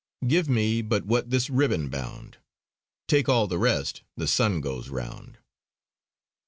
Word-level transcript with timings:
"Give 0.25 0.49
me 0.49 0.81
but 0.81 1.05
what 1.05 1.29
this 1.29 1.47
Ribbon 1.51 1.87
bound, 1.89 2.37
Take 3.07 3.29
all 3.29 3.45
the 3.45 3.59
rest 3.59 4.01
the 4.17 4.27
sun 4.27 4.59
goes 4.59 4.89
round." 4.89 5.37